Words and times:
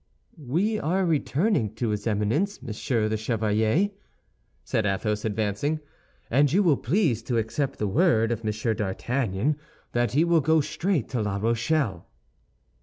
"We 0.47 0.79
are 0.79 1.05
returning 1.05 1.75
to 1.75 1.89
his 1.89 2.07
Eminence, 2.07 2.63
monsieur 2.63 3.07
the 3.07 3.17
Chevalier," 3.17 3.91
said 4.63 4.83
Athos, 4.83 5.25
advancing; 5.25 5.79
"and 6.31 6.51
you 6.51 6.63
will 6.63 6.77
please 6.77 7.21
to 7.21 7.37
accept 7.37 7.77
the 7.77 7.85
word 7.87 8.31
of 8.31 8.43
Monsieur 8.43 8.73
d'Artagnan 8.73 9.57
that 9.91 10.13
he 10.13 10.23
will 10.23 10.41
go 10.41 10.59
straight 10.59 11.07
to 11.09 11.21
La 11.21 11.37
Rochelle." 11.37 12.07